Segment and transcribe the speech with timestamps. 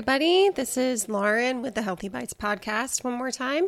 [0.00, 0.48] everybody.
[0.48, 3.04] This is Lauren with the Healthy Bites podcast.
[3.04, 3.66] One more time.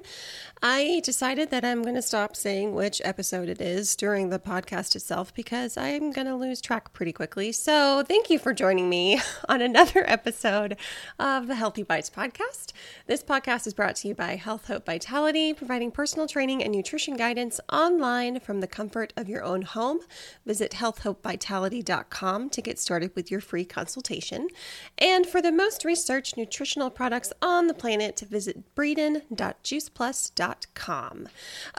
[0.63, 4.97] I decided that I'm going to stop saying which episode it is during the podcast
[4.97, 7.53] itself because I'm going to lose track pretty quickly.
[7.53, 10.79] So, thank you for joining me on another episode
[11.19, 12.73] of the Healthy Bites podcast.
[13.07, 17.15] This podcast is brought to you by Health Hope Vitality, providing personal training and nutrition
[17.15, 19.99] guidance online from the comfort of your own home.
[20.47, 24.49] Visit healthhopevitality.com to get started with your free consultation.
[24.97, 25.85] And for the most
[26.23, 31.29] researched nutritional products on the planet, visit breeden.juiceplus.com.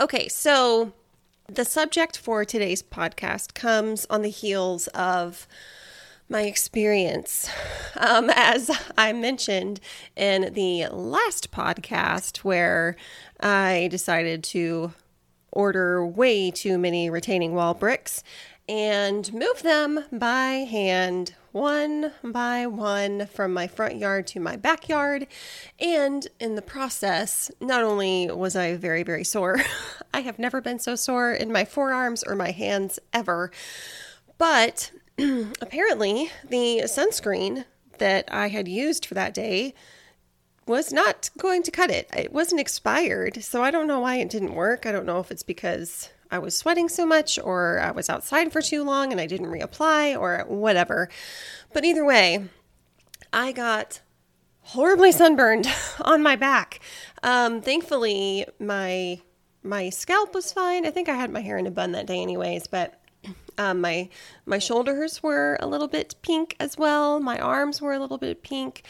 [0.02, 0.92] Okay, so
[1.48, 5.48] the subject for today's podcast comes on the heels of
[6.28, 7.50] my experience.
[7.96, 9.80] Um, as I mentioned
[10.18, 12.98] in the last podcast, where
[13.40, 14.94] I decided to
[15.54, 18.24] order way too many retaining wall bricks
[18.68, 25.28] and move them by hand, one by one, from my front yard to my backyard.
[25.80, 29.60] And in the process, not only was I very, very sore,
[30.14, 33.52] I have never been so sore in my forearms or my hands ever,
[34.38, 34.92] but
[35.62, 37.66] apparently the sunscreen
[38.00, 39.76] that I had used for that day
[40.66, 42.10] was not going to cut it.
[42.16, 44.86] It wasn't expired, so I don't know why it didn't work.
[44.86, 48.52] I don't know if it's because I was sweating so much or I was outside
[48.52, 51.10] for too long and I didn't reapply or whatever.
[51.74, 52.46] But either way,
[53.32, 54.02] I got
[54.62, 55.68] horribly sunburned
[56.02, 56.80] on my back.
[57.22, 59.22] Um, thankfully, my
[59.66, 60.86] my scalp was fine.
[60.86, 62.68] I think I had my hair in a bun that day, anyways.
[62.68, 63.00] But
[63.58, 64.10] um, my
[64.46, 67.20] my shoulders were a little bit pink as well.
[67.20, 68.84] My arms were a little bit pink.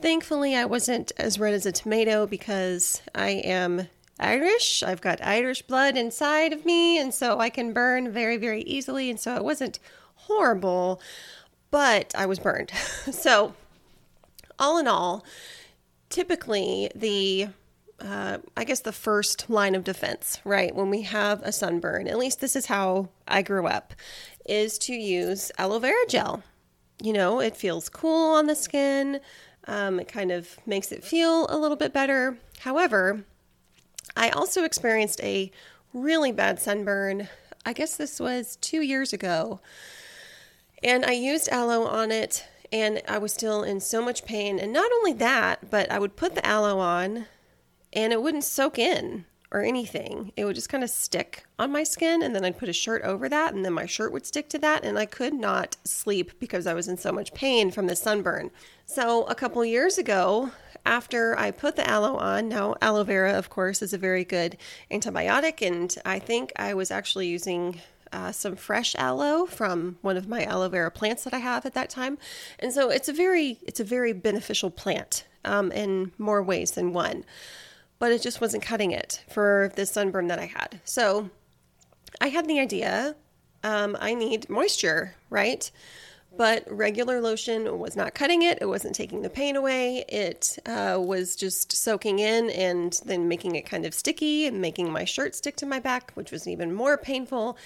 [0.00, 3.88] Thankfully, I wasn't as red as a tomato because I am
[4.20, 4.82] Irish.
[4.82, 9.10] I've got Irish blood inside of me, and so I can burn very, very easily.
[9.10, 9.80] And so it wasn't
[10.14, 11.00] horrible,
[11.70, 12.70] but I was burned.
[13.10, 13.54] so,
[14.58, 15.24] all in all,
[16.10, 17.48] typically the
[18.00, 20.72] uh, I guess the first line of defense, right?
[20.74, 23.92] When we have a sunburn, at least this is how I grew up,
[24.46, 26.44] is to use aloe vera gel.
[27.02, 29.20] You know, it feels cool on the skin.
[29.68, 32.38] Um, it kind of makes it feel a little bit better.
[32.60, 33.24] However,
[34.16, 35.52] I also experienced a
[35.92, 37.28] really bad sunburn.
[37.66, 39.60] I guess this was two years ago.
[40.82, 44.58] And I used aloe on it, and I was still in so much pain.
[44.58, 47.26] And not only that, but I would put the aloe on,
[47.92, 50.32] and it wouldn't soak in or anything.
[50.36, 53.02] It would just kind of stick on my skin, and then I'd put a shirt
[53.02, 56.38] over that, and then my shirt would stick to that, and I could not sleep
[56.38, 58.50] because I was in so much pain from the sunburn.
[58.84, 60.50] So, a couple years ago,
[60.84, 64.58] after I put the aloe on, now aloe vera, of course, is a very good
[64.90, 67.80] antibiotic, and I think I was actually using
[68.12, 71.74] uh, some fresh aloe from one of my aloe vera plants that I have at
[71.74, 72.18] that time,
[72.58, 76.92] and so it's a very it's a very beneficial plant um, in more ways than
[76.92, 77.24] one,
[77.98, 80.80] but it just wasn't cutting it for the sunburn that I had.
[80.84, 81.30] So
[82.20, 83.16] I had the idea
[83.64, 85.70] um, I need moisture, right?
[86.36, 88.58] but regular lotion was not cutting it.
[88.60, 90.04] It wasn't taking the pain away.
[90.08, 94.92] It uh, was just soaking in and then making it kind of sticky and making
[94.92, 97.58] my shirt stick to my back, which was even more painful.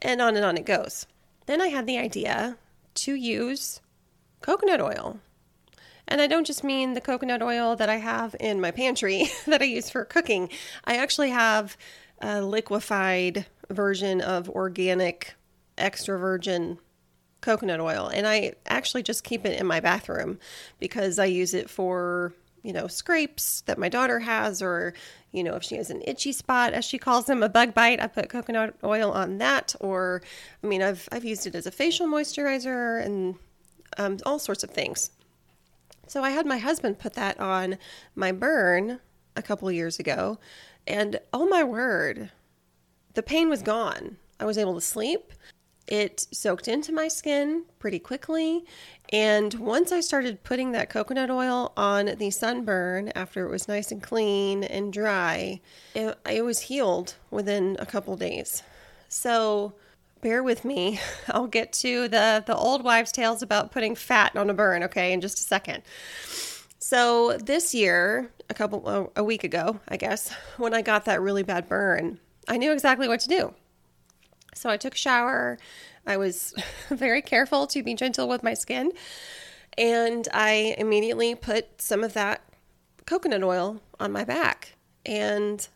[0.00, 1.06] And on and on it goes.
[1.44, 2.56] Then I had the idea
[2.94, 3.80] to use
[4.40, 5.20] coconut oil.
[6.08, 9.62] And I don't just mean the coconut oil that I have in my pantry that
[9.62, 10.50] I use for cooking.
[10.84, 11.76] I actually have
[12.20, 15.34] a liquefied version of organic
[15.76, 16.78] extra virgin
[17.40, 20.38] coconut oil and I actually just keep it in my bathroom
[20.80, 24.94] because I use it for, you know, scrapes that my daughter has or,
[25.32, 28.00] you know, if she has an itchy spot as she calls them, a bug bite,
[28.00, 30.22] I put coconut oil on that or
[30.62, 33.36] I mean, I've I've used it as a facial moisturizer and
[33.98, 35.10] um, all sorts of things.
[36.06, 37.78] So I had my husband put that on
[38.14, 39.00] my burn
[39.34, 40.38] a couple years ago
[40.86, 42.30] and oh my word,
[43.14, 44.16] the pain was gone.
[44.38, 45.32] I was able to sleep.
[45.88, 48.64] It soaked into my skin pretty quickly.
[49.12, 53.92] And once I started putting that coconut oil on the sunburn after it was nice
[53.92, 55.60] and clean and dry,
[55.94, 58.62] it, it was healed within a couple days.
[59.08, 59.74] So
[60.20, 61.00] bear with me.
[61.28, 65.12] I'll get to the, the old wives' tales about putting fat on a burn, okay,
[65.12, 65.82] in just a second.
[66.78, 71.42] So this year, a couple a week ago, I guess, when I got that really
[71.42, 73.54] bad burn, I knew exactly what to do.
[74.54, 75.58] So I took a shower.
[76.06, 76.54] I was
[76.90, 78.92] very careful to be gentle with my skin.
[79.76, 82.42] And I immediately put some of that
[83.04, 84.74] coconut oil on my back.
[85.04, 85.66] And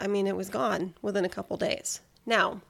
[0.00, 2.00] I mean, it was gone within a couple days.
[2.24, 2.60] Now,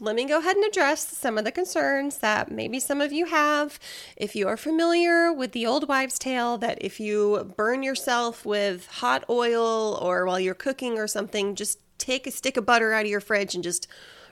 [0.00, 3.26] let me go ahead and address some of the concerns that maybe some of you
[3.26, 3.78] have.
[4.16, 8.86] If you are familiar with the old wives' tale that if you burn yourself with
[8.86, 13.04] hot oil or while you're cooking or something, just take a stick of butter out
[13.04, 13.86] of your fridge and just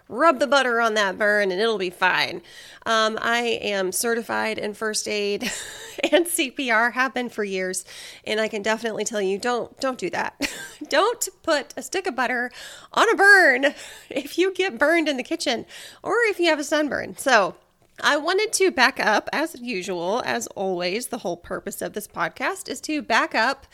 [0.09, 2.43] rub the butter on that burn and it'll be fine.
[2.85, 5.43] Um, I am certified in first aid
[6.13, 7.85] and CPR, have been for years,
[8.25, 10.51] and I can definitely tell you don't don't do that.
[10.89, 12.51] don't put a stick of butter
[12.93, 13.75] on a burn
[14.11, 15.67] if you get burned in the kitchen
[16.03, 17.17] or if you have a sunburn.
[17.17, 17.55] So
[18.01, 21.09] I wanted to back up as usual, as always.
[21.09, 23.67] The whole purpose of this podcast is to back up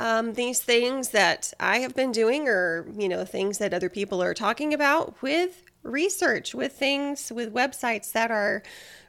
[0.00, 4.22] um, these things that I have been doing or, you know, things that other people
[4.22, 8.62] are talking about with research, with things, with websites that are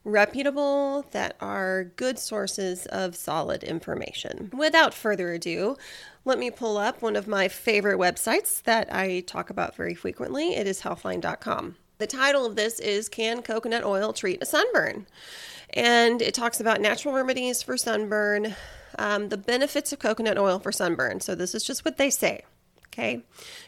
[0.04, 4.52] reputable, that are good sources of solid information.
[4.54, 5.78] Without further ado,
[6.26, 10.56] let me pull up one of my favorite websites that I talk about very frequently.
[10.56, 11.78] It is healthline.com.
[12.00, 15.08] The title of this is Can Coconut Oil Treat a Sunburn?
[15.70, 18.56] And it talks about natural remedies for sunburn,
[18.98, 21.20] um, the benefits of coconut oil for sunburn.
[21.20, 22.44] So, this is just what they say.
[22.88, 23.24] Okay.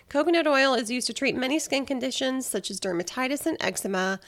[0.09, 4.19] Coconut oil is used to treat many skin conditions such as dermatitis and eczema.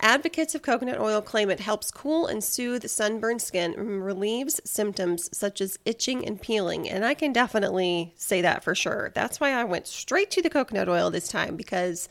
[0.00, 5.30] Advocates of coconut oil claim it helps cool and soothe sunburned skin and relieves symptoms
[5.36, 6.90] such as itching and peeling.
[6.90, 9.12] And I can definitely say that for sure.
[9.14, 12.08] That's why I went straight to the coconut oil this time because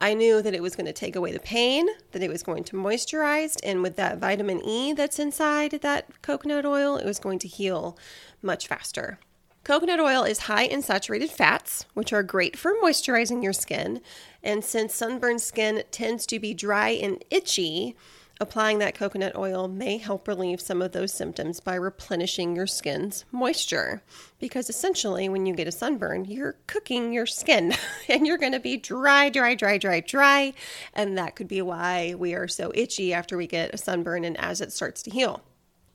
[0.00, 2.64] I knew that it was going to take away the pain, that it was going
[2.64, 7.38] to moisturize, and with that vitamin E that's inside that coconut oil, it was going
[7.40, 7.98] to heal
[8.40, 9.18] much faster.
[9.62, 14.00] Coconut oil is high in saturated fats, which are great for moisturizing your skin.
[14.42, 17.94] And since sunburned skin tends to be dry and itchy,
[18.42, 23.26] Applying that coconut oil may help relieve some of those symptoms by replenishing your skin's
[23.30, 24.00] moisture.
[24.38, 27.74] Because essentially, when you get a sunburn, you're cooking your skin
[28.08, 30.54] and you're going to be dry, dry, dry, dry, dry.
[30.94, 34.40] And that could be why we are so itchy after we get a sunburn and
[34.40, 35.42] as it starts to heal.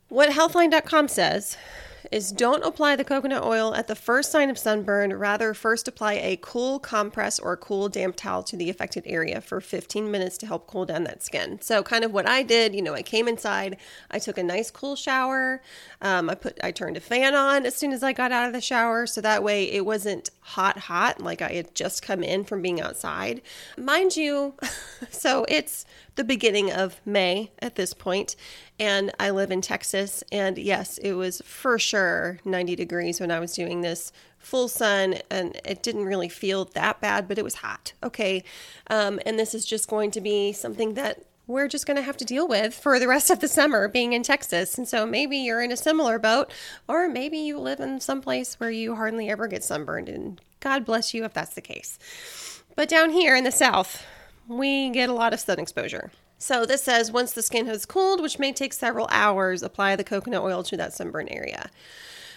[0.10, 1.58] What Healthline.com says
[2.16, 5.14] is don't apply the coconut oil at the first sign of sunburn.
[5.14, 9.42] Rather, first apply a cool compress or a cool damp towel to the affected area
[9.42, 11.60] for 15 minutes to help cool down that skin.
[11.62, 13.76] So, kind of what I did, you know, I came inside,
[14.10, 15.62] I took a nice cool shower.
[16.02, 18.54] Um, I put, I turned a fan on as soon as I got out of
[18.54, 22.46] the shower, so that way it wasn't hot, hot like I had just come in
[22.46, 23.42] from being outside.
[23.78, 24.54] Mind you,
[25.10, 25.86] so it's
[26.16, 28.38] the beginning of May at this point,
[28.80, 30.24] and I live in Texas.
[30.32, 35.16] And yes, it was for sure 90 degrees when I was doing this full sun,
[35.32, 37.94] and it didn't really feel that bad, but it was hot.
[38.04, 38.44] Okay.
[38.90, 42.18] Um, and this is just going to be something that we're just going to have
[42.18, 44.78] to deal with for the rest of the summer being in Texas.
[44.78, 46.52] And so maybe you're in a similar boat,
[46.88, 50.86] or maybe you live in some place where you hardly ever get sunburned, and God
[50.86, 52.00] bless you if that's the case.
[52.76, 54.06] But down here in the South,
[54.48, 56.12] we get a lot of sun exposure.
[56.46, 60.04] So this says once the skin has cooled, which may take several hours, apply the
[60.04, 61.72] coconut oil to that sunburn area.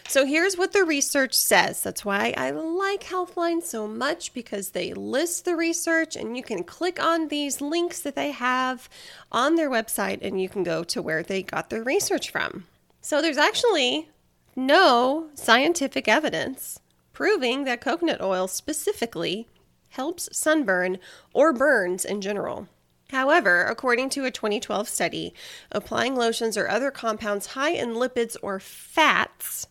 [0.08, 1.82] So here's what the research says.
[1.82, 6.64] That's why I like Healthline so much because they list the research and you can
[6.64, 8.88] click on these links that they have
[9.30, 12.64] on their website and you can go to where they got their research from.
[13.02, 14.08] So there's actually
[14.56, 16.80] no scientific evidence
[17.12, 19.48] proving that coconut oil specifically
[19.90, 20.96] helps sunburn
[21.34, 22.68] or burns in general.
[23.10, 25.34] However, according to a 2012 study,
[25.72, 29.66] applying lotions or other compounds high in lipids or fats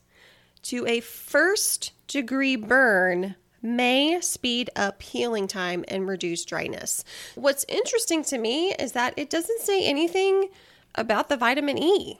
[0.63, 7.03] to a first degree burn may speed up healing time and reduce dryness.
[7.35, 10.49] What's interesting to me is that it doesn't say anything
[10.95, 12.19] about the vitamin E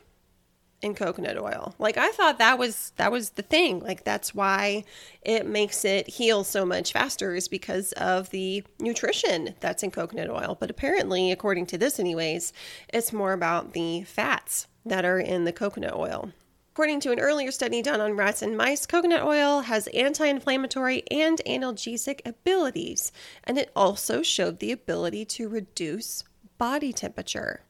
[0.81, 1.73] in coconut oil.
[1.79, 3.79] Like I thought that was that was the thing.
[3.79, 4.83] Like that's why
[5.21, 10.29] it makes it heal so much faster is because of the nutrition that's in coconut
[10.29, 10.55] oil.
[10.59, 12.53] But apparently, according to this anyways,
[12.93, 16.31] it's more about the fats that are in the coconut oil.
[16.73, 21.01] According to an earlier study done on rats and mice, coconut oil has anti inflammatory
[21.09, 23.11] and analgesic abilities,
[23.43, 26.23] and it also showed the ability to reduce
[26.59, 27.61] body temperature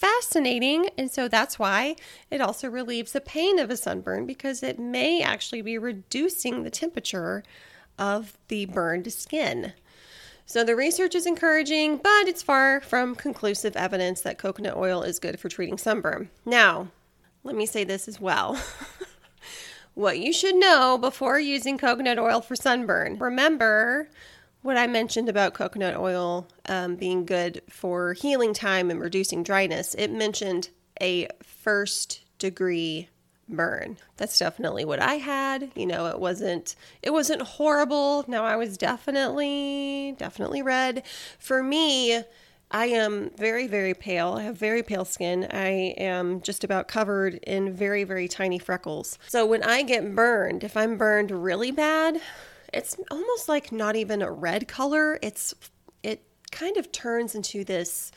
[0.00, 0.88] fascinating.
[0.96, 1.96] And so that's why
[2.30, 6.70] it also relieves the pain of a sunburn because it may actually be reducing the
[6.70, 7.44] temperature
[7.98, 9.74] of the burned skin.
[10.46, 15.18] So the research is encouraging, but it's far from conclusive evidence that coconut oil is
[15.18, 16.30] good for treating sunburn.
[16.44, 16.88] Now,
[17.44, 18.58] let me say this as well.
[19.94, 23.18] what you should know before using coconut oil for sunburn.
[23.18, 24.08] Remember,
[24.62, 29.94] what I mentioned about coconut oil um, being good for healing time and reducing dryness,
[29.94, 33.08] it mentioned a first degree
[33.48, 33.96] burn.
[34.16, 35.70] That's definitely what I had.
[35.74, 38.24] You know, it wasn't it wasn't horrible.
[38.28, 41.04] Now I was definitely definitely red.
[41.38, 42.22] For me,
[42.70, 44.34] I am very, very pale.
[44.34, 45.48] I have very pale skin.
[45.50, 49.18] I am just about covered in very, very tiny freckles.
[49.26, 52.20] So when I get burned, if I'm burned really bad,
[52.72, 55.18] it's almost like not even a red color.
[55.22, 55.54] It's
[56.02, 58.12] it kind of turns into this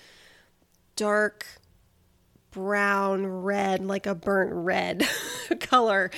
[0.95, 1.45] dark
[2.51, 5.07] brown red, like a burnt red
[5.59, 6.11] color.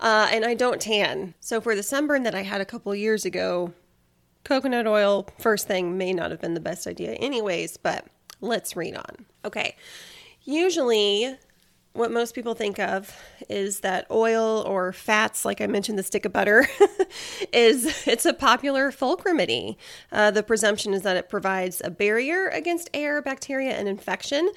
[0.00, 1.34] Uh, and I don't tan.
[1.40, 3.72] So for the sunburn that I had a couple years ago,
[4.44, 8.06] coconut oil, first thing, may not have been the best idea, anyways, but
[8.40, 9.26] let's read on.
[9.44, 9.76] Okay.
[10.44, 11.36] Usually,
[11.92, 13.14] what most people think of
[13.48, 16.66] is that oil or fats, like I mentioned, the stick of butter,
[17.52, 19.76] is it's a popular folk remedy.
[20.10, 24.50] Uh, the presumption is that it provides a barrier against air, bacteria, and infection.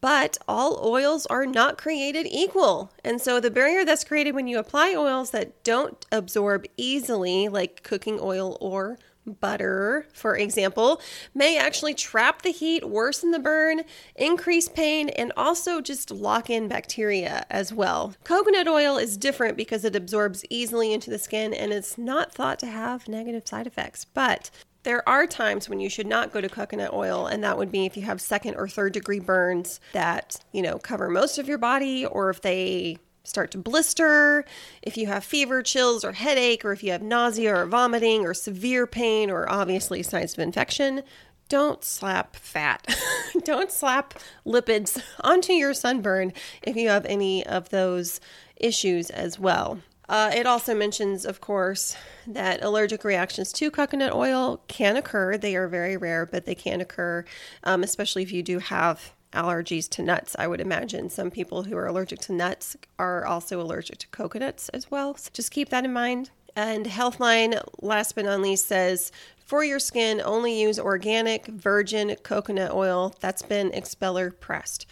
[0.00, 2.90] But all oils are not created equal.
[3.04, 7.82] And so the barrier that's created when you apply oils that don't absorb easily, like
[7.82, 8.98] cooking oil or
[9.32, 11.00] butter, for example,
[11.34, 13.82] may actually trap the heat, worsen the burn,
[14.16, 18.14] increase pain, and also just lock in bacteria as well.
[18.24, 22.58] Coconut oil is different because it absorbs easily into the skin and it's not thought
[22.58, 24.04] to have negative side effects.
[24.04, 24.50] But
[24.82, 27.84] there are times when you should not go to coconut oil, and that would be
[27.84, 31.58] if you have second or third degree burns that, you know, cover most of your
[31.58, 34.44] body, or if they start to blister,
[34.82, 38.34] if you have fever, chills, or headache, or if you have nausea or vomiting or
[38.34, 41.02] severe pain, or obviously signs of infection,
[41.48, 42.86] don't slap fat.
[43.44, 44.14] don't slap
[44.46, 48.20] lipids onto your sunburn if you have any of those
[48.56, 49.80] issues as well.
[50.08, 51.96] Uh, it also mentions, of course,
[52.26, 55.38] that allergic reactions to coconut oil can occur.
[55.38, 57.24] They are very rare, but they can occur,
[57.62, 60.36] um, especially if you do have allergies to nuts.
[60.38, 64.68] I would imagine some people who are allergic to nuts are also allergic to coconuts
[64.70, 65.16] as well.
[65.16, 66.30] So just keep that in mind.
[66.56, 72.72] And Healthline, last but not least, says for your skin, only use organic virgin coconut
[72.72, 74.86] oil that's been expeller pressed.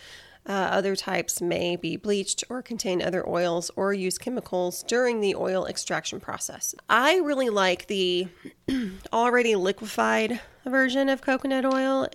[0.48, 5.34] Uh, other types may be bleached or contain other oils or use chemicals during the
[5.34, 6.74] oil extraction process.
[6.88, 8.28] I really like the
[9.12, 12.08] already liquefied version of coconut oil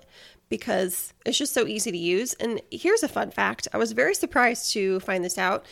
[0.54, 2.36] because it's just so easy to use.
[2.36, 5.66] And here's a fun fact I was very surprised to find this out.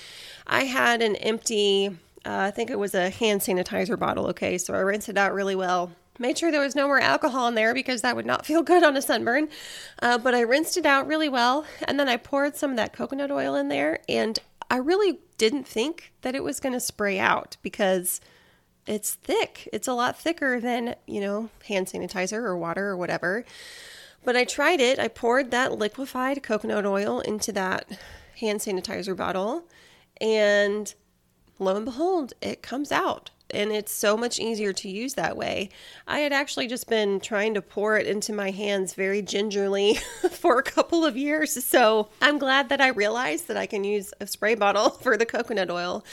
[0.48, 1.90] I had an empty,
[2.26, 4.58] uh, I think it was a hand sanitizer bottle, okay?
[4.58, 5.92] So I rinsed it out really well.
[6.18, 8.82] Made sure there was no more alcohol in there because that would not feel good
[8.84, 9.50] on a sunburn.
[10.02, 11.64] Uh, but I rinsed it out really well.
[11.88, 14.00] And then I poured some of that coconut oil in there.
[14.10, 14.40] And
[14.72, 18.20] I really didn't think that it was going to spray out because
[18.88, 19.70] it's thick.
[19.72, 23.46] It's a lot thicker than, you know, hand sanitizer or water or whatever.
[24.24, 25.00] But I tried it.
[25.00, 28.00] I poured that liquefied coconut oil into that
[28.40, 29.64] hand sanitizer bottle,
[30.20, 30.94] and
[31.60, 35.70] lo and behold, it comes out and it's so much easier to use that way.
[36.08, 39.96] I had actually just been trying to pour it into my hands very gingerly
[40.32, 41.64] for a couple of years.
[41.64, 45.26] So I'm glad that I realized that I can use a spray bottle for the
[45.26, 46.04] coconut oil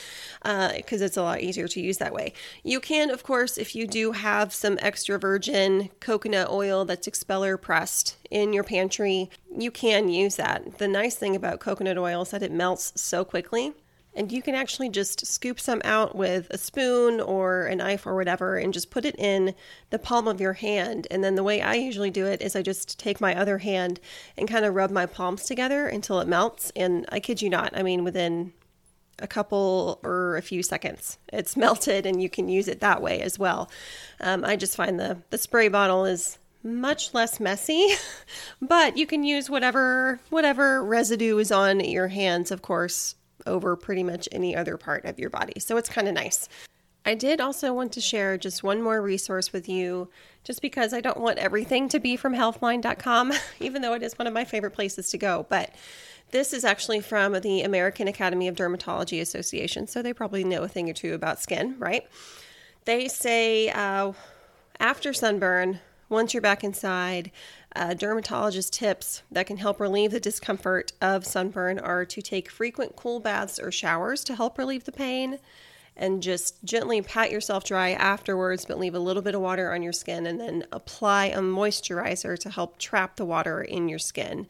[0.42, 2.33] because uh, it's a lot easier to use that way.
[2.62, 7.57] You can, of course, if you do have some extra virgin coconut oil that's expeller
[7.57, 10.78] pressed in your pantry, you can use that.
[10.78, 13.75] The nice thing about coconut oil is that it melts so quickly
[14.18, 18.16] and you can actually just scoop some out with a spoon or a knife or
[18.16, 19.54] whatever and just put it in
[19.90, 21.06] the palm of your hand.
[21.08, 24.00] And then the way I usually do it is I just take my other hand
[24.37, 26.72] and kind of rub my palms together until it melts.
[26.75, 28.52] And I kid you not, I mean, within
[29.20, 31.16] a couple or a few seconds.
[31.32, 33.70] It's melted and you can use it that way as well.
[34.20, 37.87] Um, I just find the, the spray bottle is much less messy,
[38.60, 43.14] but you can use whatever whatever residue is on your hands, of course,
[43.47, 45.61] over pretty much any other part of your body.
[45.61, 46.49] So it's kind of nice.
[47.04, 50.11] I did also want to share just one more resource with you,
[50.45, 54.26] just because I don't want everything to be from healthline.com, even though it is one
[54.26, 55.47] of my favorite places to go.
[55.49, 55.75] But
[56.33, 60.68] this is actually from the American Academy of Dermatology Association, so they probably know a
[60.68, 62.07] thing or two about skin, right?
[62.85, 64.12] They say uh,
[64.78, 65.80] after sunburn,
[66.11, 67.30] once you're back inside,
[67.76, 72.96] uh, dermatologist tips that can help relieve the discomfort of sunburn are to take frequent
[72.96, 75.38] cool baths or showers to help relieve the pain
[75.98, 79.82] and just gently pat yourself dry afterwards, but leave a little bit of water on
[79.82, 84.46] your skin and then apply a moisturizer to help trap the water in your skin.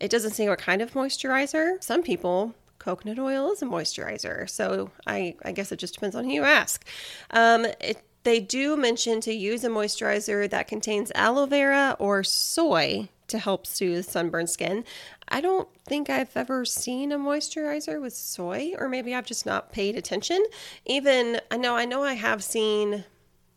[0.00, 1.82] It doesn't say what kind of moisturizer.
[1.82, 4.50] Some people coconut oil is a moisturizer.
[4.50, 6.84] So I, I guess it just depends on who you ask.
[7.30, 13.08] Um, it they do mention to use a moisturizer that contains aloe vera or soy
[13.28, 14.84] to help soothe sunburned skin.
[15.28, 19.72] I don't think I've ever seen a moisturizer with soy, or maybe I've just not
[19.72, 20.44] paid attention.
[20.84, 23.04] Even I know I know I have seen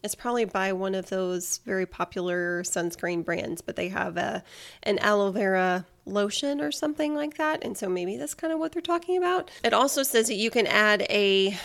[0.06, 4.44] It's probably by one of those very popular sunscreen brands, but they have a
[4.84, 7.64] an aloe vera lotion or something like that.
[7.64, 9.50] And so maybe that's kind of what they're talking about.
[9.64, 11.58] It also says that you can add a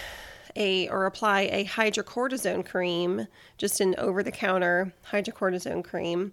[0.57, 3.27] a or apply a hydrocortisone cream,
[3.59, 6.33] just an over the counter hydrocortisone cream,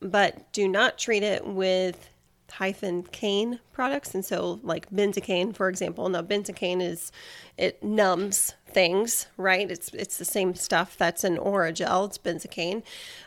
[0.00, 2.10] but do not treat it with
[2.52, 4.14] hyphen caine products.
[4.14, 6.08] And so like benzocaine for example.
[6.08, 7.10] Now benzocaine is
[7.56, 9.70] it numbs things right?
[9.70, 12.82] It's it's the same stuff that's in orajel it's benzocaine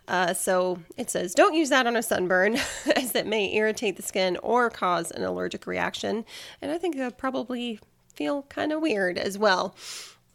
[0.08, 2.56] uh, so it says don't use that on a sunburn
[2.96, 6.24] as it may irritate the skin or cause an allergic reaction.
[6.62, 7.80] And i think would probably
[8.14, 9.76] feel kind of weird as well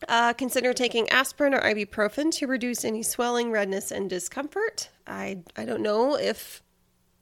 [0.09, 4.88] uh, consider taking aspirin or ibuprofen to reduce any swelling, redness, and discomfort.
[5.07, 6.62] I, I don't know if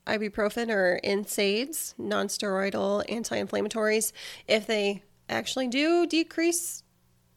[0.07, 4.13] ibuprofen or NSAIDs, nonsteroidal anti-inflammatories,
[4.47, 6.83] if they actually do decrease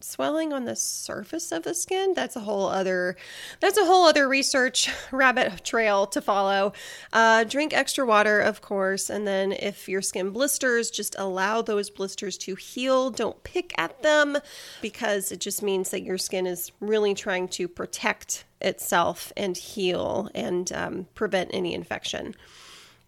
[0.03, 3.15] swelling on the surface of the skin that's a whole other
[3.59, 6.73] that's a whole other research rabbit trail to follow.
[7.13, 11.89] Uh, drink extra water of course and then if your skin blisters just allow those
[11.89, 13.09] blisters to heal.
[13.09, 14.37] Don't pick at them
[14.81, 20.29] because it just means that your skin is really trying to protect itself and heal
[20.35, 22.35] and um, prevent any infection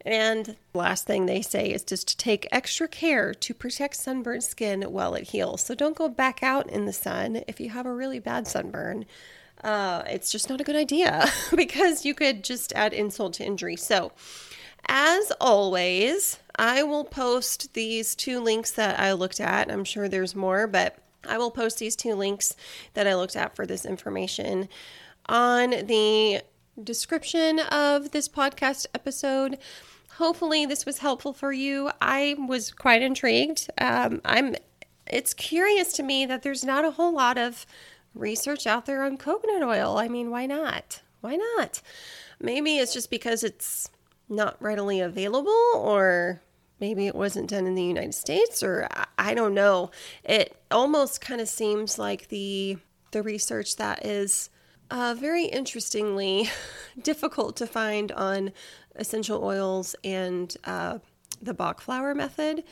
[0.05, 4.81] and last thing they say is just to take extra care to protect sunburned skin
[4.83, 5.63] while it heals.
[5.63, 9.05] So don't go back out in the sun if you have a really bad sunburn.
[9.63, 13.77] Uh, it's just not a good idea because you could just add insult to injury.
[13.77, 14.11] So,
[14.87, 19.71] as always, I will post these two links that I looked at.
[19.71, 22.57] I'm sure there's more, but I will post these two links
[22.93, 24.67] that I looked at for this information
[25.27, 26.41] on the
[26.81, 29.57] description of this podcast episode.
[30.17, 31.91] Hopefully, this was helpful for you.
[32.01, 33.69] I was quite intrigued.
[33.79, 34.55] Um, I'm.
[35.07, 37.65] It's curious to me that there's not a whole lot of
[38.15, 39.97] research out there on coconut oil.
[39.97, 41.01] I mean, why not?
[41.21, 41.81] Why not?
[42.39, 43.89] Maybe it's just because it's
[44.29, 46.41] not readily available, or
[46.79, 49.91] maybe it wasn't done in the United States, or I don't know.
[50.23, 52.77] It almost kind of seems like the
[53.11, 54.49] the research that is
[54.93, 56.49] uh, very interestingly
[57.01, 58.51] difficult to find on
[58.95, 60.99] essential oils and uh,
[61.41, 62.63] the Bach flower method.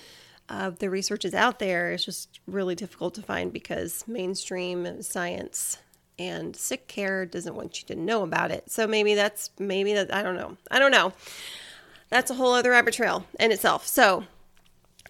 [0.48, 1.92] Uh, the research is out there.
[1.92, 5.80] It's just really difficult to find because mainstream science
[6.20, 8.70] and sick care doesn't want you to know about it.
[8.70, 10.58] So maybe that's maybe that I don't know.
[10.70, 11.14] I don't know.
[12.10, 13.88] That's a whole other rabbit trail in itself.
[13.88, 14.26] So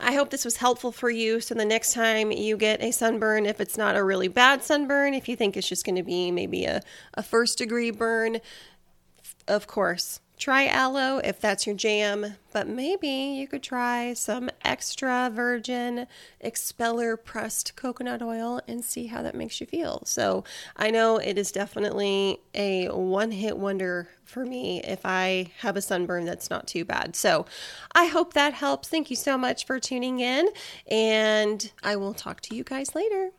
[0.01, 1.39] I hope this was helpful for you.
[1.39, 5.13] So the next time you get a sunburn, if it's not a really bad sunburn,
[5.13, 6.81] if you think it's just going to be maybe a,
[7.13, 8.39] a first degree burn,
[9.47, 15.29] of course, Try aloe if that's your jam, but maybe you could try some extra
[15.31, 16.07] virgin
[16.39, 20.01] expeller pressed coconut oil and see how that makes you feel.
[20.07, 20.43] So
[20.75, 25.81] I know it is definitely a one hit wonder for me if I have a
[25.81, 27.15] sunburn that's not too bad.
[27.15, 27.45] So
[27.93, 28.87] I hope that helps.
[28.89, 30.49] Thank you so much for tuning in,
[30.89, 33.29] and I will talk to you guys later.